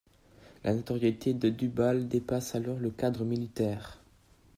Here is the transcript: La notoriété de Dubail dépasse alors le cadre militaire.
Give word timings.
La 0.63 0.73
notoriété 0.73 1.35
de 1.35 1.49
Dubail 1.51 2.05
dépasse 2.05 2.55
alors 2.55 2.79
le 2.79 2.89
cadre 2.89 3.23
militaire. 3.23 3.99